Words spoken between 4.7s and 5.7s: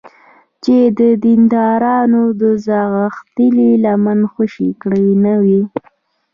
کړې نه وي.